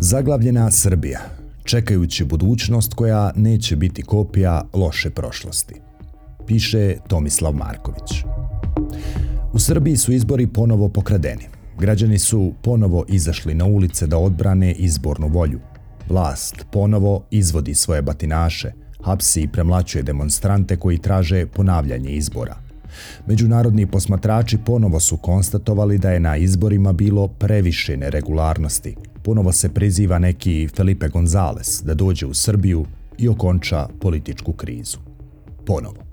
[0.00, 1.20] Zaglavljena Srbija,
[1.64, 5.74] čekajući budućnost koja neće biti kopija loše prošlosti.
[6.46, 8.24] Piše Tomislav Marković.
[9.52, 11.44] U Srbiji su izbori ponovo pokradeni.
[11.78, 15.60] Građani su ponovo izašli na ulice da odbrane izbornu volju.
[16.08, 18.72] Vlast ponovo izvodi svoje batinaše,
[19.04, 22.67] hapsi i premlaćuje demonstrante koji traže ponavljanje izbora.
[23.26, 28.96] Međunarodni posmatrači ponovo su konstatovali da je na izborima bilo previše neregularnosti.
[29.22, 32.86] Ponovo se priziva neki Felipe Gonzales da dođe u Srbiju
[33.18, 34.98] i okonča političku krizu.
[35.66, 36.08] Ponovo.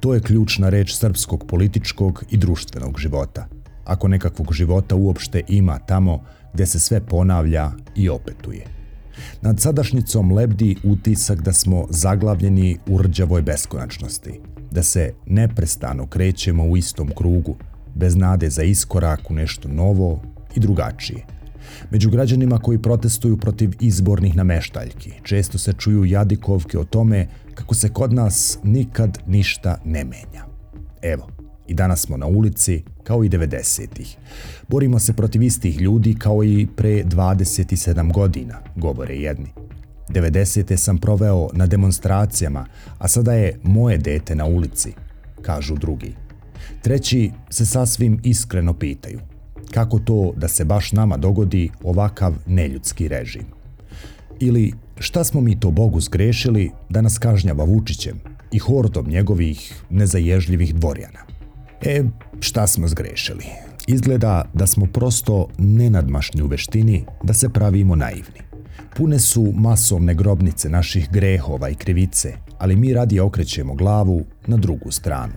[0.00, 3.46] To je ključna reč srpskog političkog i društvenog života.
[3.84, 8.66] Ako nekakvog života uopšte ima tamo gdje se sve ponavlja i opetuje.
[9.42, 14.40] Nad sadašnjicom lebdi utisak da smo zaglavljeni u rđavoj beskonačnosti,
[14.76, 17.56] da se neprestano krećemo u istom krugu,
[17.94, 20.22] bez nade za iskorak u nešto novo
[20.56, 21.26] i drugačije.
[21.90, 27.88] Među građanima koji protestuju protiv izbornih nameštaljki često se čuju jadikovke o tome kako se
[27.88, 30.44] kod nas nikad ništa ne menja.
[31.02, 31.28] Evo,
[31.66, 34.16] i danas smo na ulici kao i 90-ih.
[34.68, 39.65] Borimo se protiv istih ljudi kao i pre 27 godina, govore jedni.
[40.08, 40.76] 90.
[40.76, 42.66] sam proveo na demonstracijama,
[42.98, 44.92] a sada je moje dete na ulici,
[45.42, 46.14] kažu drugi.
[46.82, 49.20] Treći se sasvim iskreno pitaju–
[49.70, 53.44] kako to da se baš nama dogodi ovakav neljudski režim?
[54.40, 58.20] Ili šta smo mi to Bogu zgrešili da nas kažnjava Vučićem
[58.52, 61.18] i hordom njegovih nezaježljivih dvorjana?
[61.82, 62.02] E,
[62.40, 63.44] šta smo zgrešili?
[63.86, 68.40] Izgleda da smo prosto nenadmašni u veštini da se pravimo naivni.
[68.96, 74.90] Pune su masovne grobnice naših grehova i krivice, ali mi radi okrećemo glavu na drugu
[74.90, 75.32] stranu.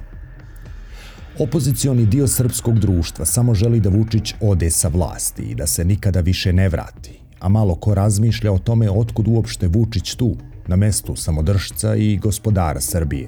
[1.39, 6.19] Opozicioni dio srpskog društva samo želi da Vučić ode sa vlasti i da se nikada
[6.19, 10.37] više ne vrati, a malo ko razmišlja o tome otkud uopšte Vučić tu,
[10.67, 13.27] na mestu samodržca i gospodara Srbije.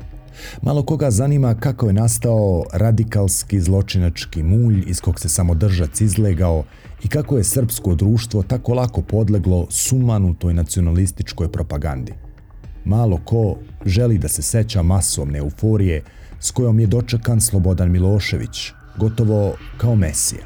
[0.62, 6.64] Malo koga zanima kako je nastao radikalski zločinački mulj iz kog se samodržac izlegao
[7.04, 12.14] i kako je srpsko društvo tako lako podleglo sumanutoj nacionalističkoj propagandi.
[12.86, 13.56] Malo ko
[13.86, 16.04] želi da se seća masovne euforije
[16.40, 20.42] s kojom je dočekan Slobodan Milošević, gotovo kao mesija.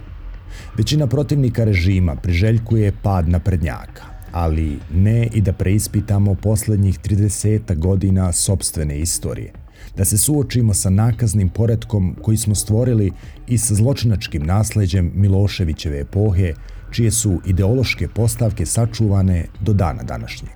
[0.78, 9.00] Većina protivnika režima priželjkuje pad naprednjaka, ali ne i da preispitamo posljednjih 30 godina sobstvene
[9.00, 9.54] istorije,
[9.98, 13.12] da se suočimo sa nakaznim poredkom koji smo stvorili
[13.48, 16.54] i sa zločinačkim nasleđem Miloševićeve epohe,
[16.92, 20.56] čije su ideološke postavke sačuvane do dana današnjeg.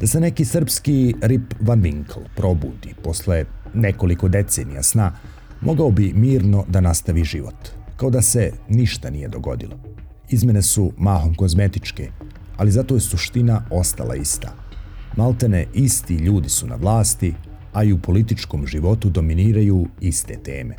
[0.00, 5.12] Da se neki srpski Rip Van Winkle probudi posle nekoliko decenija sna,
[5.60, 9.78] mogao bi mirno da nastavi život, kao da se ništa nije dogodilo.
[10.28, 12.10] Izmene su mahom kozmetičke,
[12.56, 14.54] ali zato je suština ostala ista.
[15.16, 17.34] Maltene isti ljudi su na vlasti,
[17.78, 20.74] a i u političkom životu dominiraju iste teme.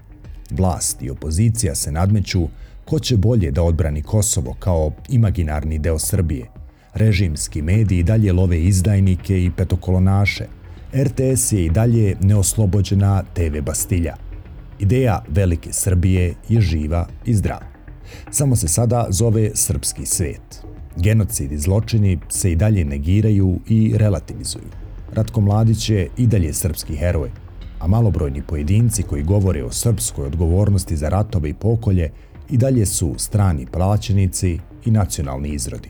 [0.51, 2.47] Vlast i opozicija se nadmeću
[2.85, 6.45] ko će bolje da odbrani Kosovo kao imaginarni deo Srbije.
[6.93, 10.45] Režimski mediji dalje love izdajnike i petokolonaše–
[10.93, 14.15] RTS je i dalje neoslobođena TV Bastilja.
[14.79, 17.65] Ideja Velike Srbije je živa i zdrava.
[18.31, 20.65] Samo se sada zove srpski svet.
[20.97, 24.88] Genocid i zločini se i dalje negiraju i relativizuju.
[25.13, 27.29] Ratko Mladić je i dalje srpski heroj,
[27.79, 32.09] a malobrojni pojedinci koji govore o srpskoj odgovornosti za ratove i pokolje
[32.49, 35.89] i dalje su strani plaćenici i nacionalni izrodi.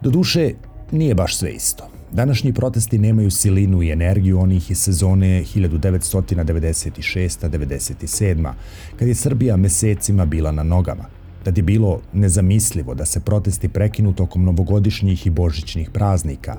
[0.00, 0.52] Doduše,
[0.92, 1.88] nije baš sve isto.
[2.12, 8.52] Današnji protesti nemaju silinu i energiju onih iz sezone 1996-97,
[8.98, 11.04] kad je Srbija mesecima bila na nogama.
[11.44, 16.56] Tad je bilo nezamislivo da se protesti prekinu tokom novogodišnjih i božićnih praznika,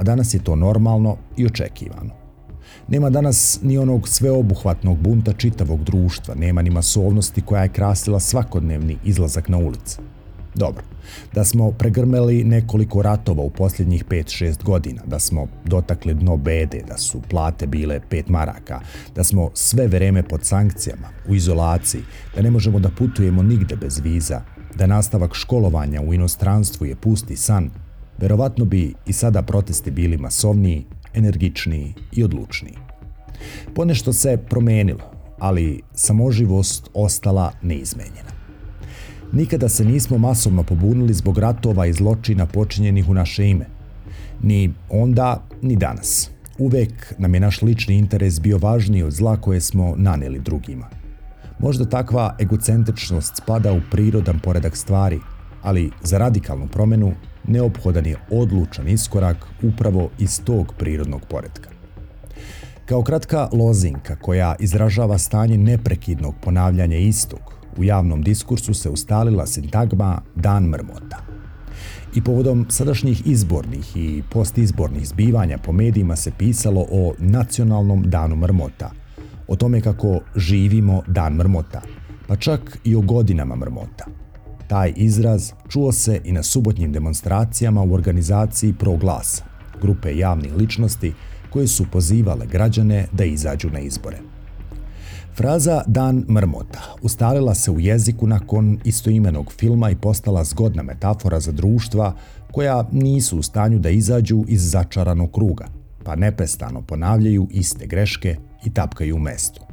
[0.00, 2.10] a danas je to normalno i očekivano.
[2.88, 8.96] Nema danas ni onog sveobuhvatnog bunta čitavog društva, nema ni masovnosti koja je krasila svakodnevni
[9.04, 10.00] izlazak na ulice.
[10.54, 10.82] Dobro,
[11.34, 16.98] da smo pregrmeli nekoliko ratova u posljednjih 5-6 godina, da smo dotakli dno bede, da
[16.98, 18.80] su plate bile pet maraka,
[19.14, 22.02] da smo sve vreme pod sankcijama, u izolaciji,
[22.36, 24.40] da ne možemo da putujemo nigde bez viza,
[24.74, 27.70] da nastavak školovanja u inostranstvu je pusti san,
[28.20, 30.84] verovatno bi i sada protesti bili masovniji,
[31.14, 32.76] energičniji i odlučniji.
[33.74, 38.30] Ponešto se promenilo, ali samoživost ostala neizmenjena.
[39.32, 43.66] Nikada se nismo masovno pobunili zbog ratova i zločina počinjenih u naše ime.
[44.42, 46.30] Ni onda, ni danas.
[46.58, 50.88] Uvek nam je naš lični interes bio važniji od zla koje smo naneli drugima.
[51.58, 55.18] Možda takva egocentričnost spada u prirodan poredak stvari,
[55.62, 57.12] ali za radikalnu promjenu
[57.44, 61.70] neophodan je odlučan iskorak upravo iz tog prirodnog poredka.
[62.86, 70.20] Kao kratka lozinka koja izražava stanje neprekidnog ponavljanja istog, u javnom diskursu se ustalila sintagma
[70.34, 71.16] dan mrmota.
[72.14, 78.90] I povodom sadašnjih izbornih i postizbornih zbivanja po medijima se pisalo o nacionalnom danu mrmota,
[79.48, 81.80] o tome kako živimo dan mrmota,
[82.26, 84.19] pa čak i o godinama mrmota.
[84.70, 89.44] Taj izraz čuo se i na subotnjim demonstracijama u organizaciji Proglasa,
[89.82, 91.12] grupe javnih ličnosti
[91.52, 94.18] koje su pozivale građane da izađu na izbore.
[95.36, 101.52] Fraza Dan mrmota ustalila se u jeziku nakon istoimenog filma i postala zgodna metafora za
[101.52, 102.14] društva
[102.52, 105.66] koja nisu u stanju da izađu iz začaranog kruga,
[106.04, 109.69] pa neprestano ponavljaju iste greške i tapkaju u mestu.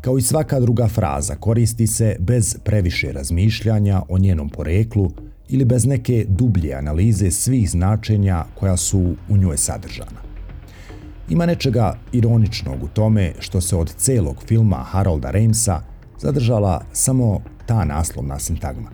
[0.00, 5.12] Kao i svaka druga fraza koristi se bez previše razmišljanja o njenom poreklu
[5.48, 10.26] ili bez neke dublje analize svih značenja koja su u njoj sadržana.
[11.28, 15.80] Ima nečega ironičnog u tome što se od celog filma Harolda Ramesa
[16.18, 18.90] zadržala samo ta naslovna sintagma,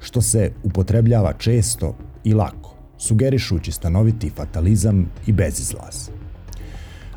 [0.00, 6.08] što se upotrebljava često i lako, sugerišući stanoviti fatalizam i bezizlaz.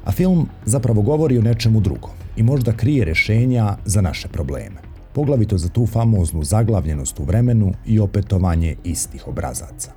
[0.03, 4.81] A film zapravo govori o nečemu drugom i možda krije rješenja za naše probleme,
[5.13, 9.91] poglavito za tu famoznu zaglavljenost u vremenu i opetovanje istih obrazaca.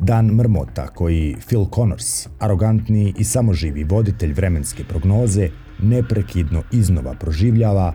[0.00, 5.50] Dan mrmota koji Phil Connors, arogantni i samoživi voditelj vremenske prognoze,
[5.82, 7.94] neprekidno iznova proživljava,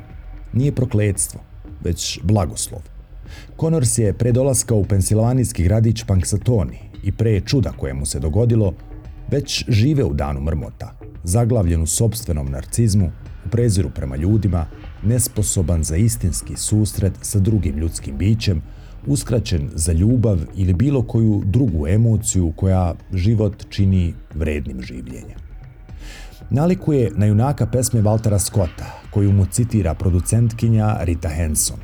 [0.54, 1.42] nije prokledstvo,
[1.84, 2.81] već blagoslov.
[3.60, 8.74] Connors je pre dolaska u pensilvanijski gradić Punxsutawney i pre čuda koje mu se dogodilo,
[9.31, 10.92] već žive u danu mrmota,
[11.24, 13.12] zaglavljen u sobstvenom narcizmu,
[13.45, 14.66] u preziru prema ljudima,
[15.04, 18.62] nesposoban za istinski susret sa drugim ljudskim bićem,
[19.07, 25.36] uskraćen za ljubav ili bilo koju drugu emociju koja život čini vrednim življenja.
[26.50, 31.78] Nalikuje na junaka pesme Waltera Scotta, koju mu citira producentkinja Rita Henson.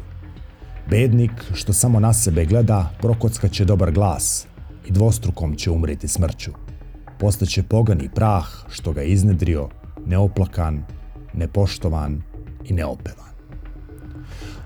[0.89, 4.47] Bednik što samo na sebe gleda, prokockaće dobar glas
[4.87, 6.51] i dvostrukom će umreti smrću.
[7.19, 9.69] Postaće pogani prah što ga iznedrio,
[10.05, 10.83] neoplakan,
[11.33, 12.21] nepoštovan
[12.65, 13.29] i neopevan.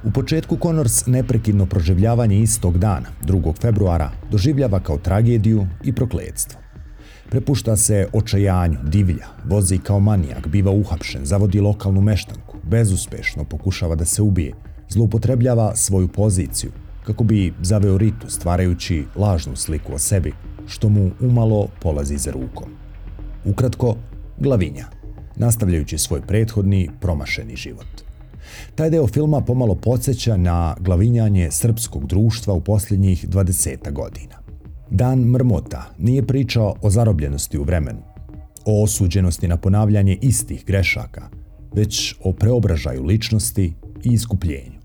[0.03, 3.53] U početku Connors neprekidno proživljavanje istog dana, 2.
[3.61, 6.59] februara, doživljava kao tragediju i prokledstvo.
[7.29, 14.05] Prepušta se očajanju, divlja, vozi kao manijak, biva uhapšen, zavodi lokalnu meštanku, bezuspešno pokušava da
[14.05, 14.53] se ubije,
[14.89, 16.71] zloupotrebljava svoju poziciju,
[17.05, 20.33] kako bi zaveo ritu stvarajući lažnu sliku o sebi,
[20.67, 22.69] što mu umalo polazi za rukom.
[23.45, 23.95] Ukratko,
[24.39, 24.85] glavinja,
[25.35, 28.03] nastavljajući svoj prethodni promašeni život.
[28.75, 34.35] Taj deo filma pomalo podsjeća na glavinjanje srpskog društva u posljednjih 20 godina.
[34.89, 38.01] Dan Mrmota nije pričao o zarobljenosti u vremenu,
[38.65, 41.29] o osuđenosti na ponavljanje istih grešaka,
[41.75, 44.83] već o preobražaju ličnosti i iskupljenju.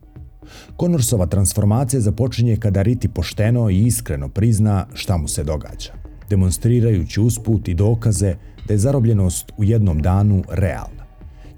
[0.77, 5.93] Konorsova transformacija započinje kada Riti pošteno i iskreno prizna šta mu se događa,
[6.31, 8.35] demonstrirajući usput i dokaze
[8.67, 10.99] da je zarobljenost u jednom danu realna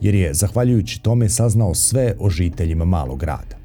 [0.01, 3.57] jer je, zahvaljujući tome, saznao sve o žiteljima malog grada.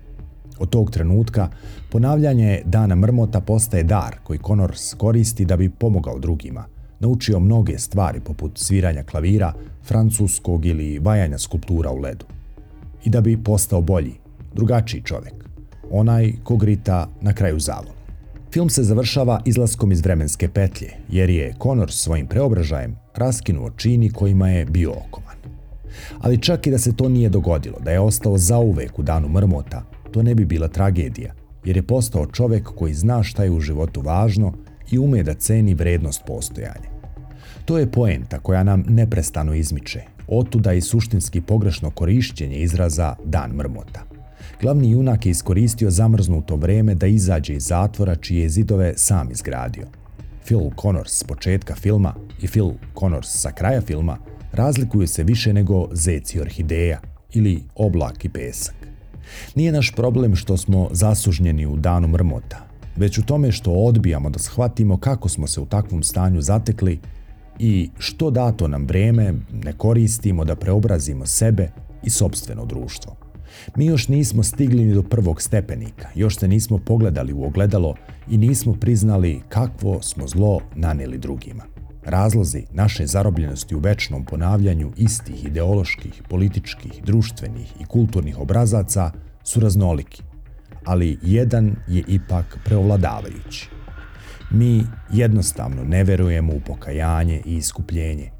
[0.60, 1.50] Od tog trenutka,
[1.92, 6.66] ponavljanje Dana Mrmota postaje dar koji Connors koristi da bi pomogao drugima,
[7.00, 12.26] naučio mnoge stvari poput sviranja klavira, francuskog ili vajanja skulptura u ledu.
[13.04, 14.14] I da bi postao bolji,
[14.54, 15.34] drugačiji čovjek,
[15.92, 17.95] onaj ko grita na kraju zavole.
[18.56, 24.50] Film se završava izlaskom iz vremenske petlje, jer je Connors svojim preobražajem raskinuo čini kojima
[24.50, 25.36] je bio okoman.
[26.20, 29.84] Ali čak i da se to nije dogodilo, da je ostao zauvek u danu mrmota,
[30.12, 31.34] to ne bi bila tragedija,
[31.66, 34.54] jer je postao čovjek koji zna šta je u životu važno
[34.92, 36.90] i ume da ceni vrednost postojanja.
[37.66, 44.15] To je poenta koja nam neprestano izmiče, otuda i suštinski pogrešno korišćenje izraza dan mrmota.
[44.62, 49.88] Glavni junak je iskoristio zamrznuto vreme da izađe iz zatvora čije je zidove sam izgradio.
[50.46, 54.18] Phil Connors s početka filma i Phil Connors sa kraja filma
[54.52, 57.00] razlikuju se više nego zeci orhideja
[57.34, 58.76] ili oblak i pesak.
[59.56, 64.40] Nije naš problem što smo zasužnjeni u danu mrmota, već u tome što odbijamo da
[64.40, 67.00] shvatimo kako smo se u takvom stanju zatekli
[67.60, 69.34] i što dato nam vreme
[69.64, 71.70] ne koristimo da preobrazimo sebe
[72.04, 73.25] i sobstveno društvo.
[73.76, 77.96] Mi još nismo stigli ni do prvog stepenika, još se nismo pogledali u ogledalo
[78.30, 81.64] i nismo priznali kakvo smo zlo naneli drugima.
[82.06, 89.12] Razlozi naše zarobljenosti u večnom ponavljanju istih ideoloških, političkih, društvenih i kulturnih obrazaca
[89.44, 90.24] su raznoliki,
[90.86, 93.70] ali jedan je ipak preovladavajući.
[94.52, 98.32] Mi jednostavno ne verujemo u pokajanje i iskupljenje,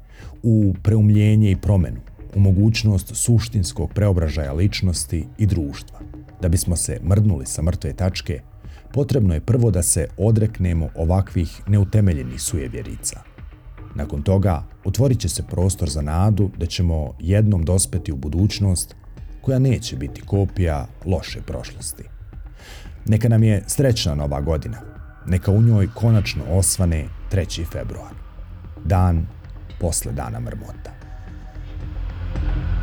[0.42, 2.00] u preumljenje i promenu,
[2.36, 5.98] u mogućnost suštinskog preobražaja ličnosti i društva.
[6.42, 8.40] Da bismo se mrdnuli sa mrtve tačke,
[8.92, 13.20] potrebno je prvo da se odreknemo ovakvih neutemeljenih sujevjerica.
[13.94, 18.96] Nakon toga otvorit će se prostor za nadu da ćemo jednom dospeti u budućnost
[19.42, 22.04] koja neće biti kopija loše prošlosti.
[23.06, 24.80] Neka nam je srećna nova godina.
[25.26, 27.66] Neka u njoj konačno osvane 3.
[27.72, 28.12] februar.
[28.84, 29.26] Dan
[29.80, 30.95] posle dana mrmota.
[32.42, 32.75] you